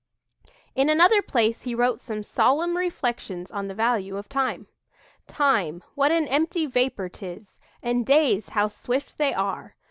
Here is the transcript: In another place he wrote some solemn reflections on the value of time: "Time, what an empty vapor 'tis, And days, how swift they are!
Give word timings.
In 0.73 0.89
another 0.89 1.21
place 1.21 1.61
he 1.61 1.75
wrote 1.75 1.99
some 1.99 2.23
solemn 2.23 2.75
reflections 2.75 3.51
on 3.51 3.67
the 3.67 3.75
value 3.75 4.17
of 4.17 4.27
time: 4.27 4.65
"Time, 5.27 5.83
what 5.93 6.11
an 6.11 6.27
empty 6.27 6.65
vapor 6.65 7.07
'tis, 7.07 7.59
And 7.83 8.03
days, 8.03 8.49
how 8.57 8.67
swift 8.67 9.19
they 9.19 9.35
are! 9.35 9.75